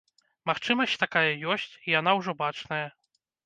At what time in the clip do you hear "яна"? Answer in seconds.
1.99-2.19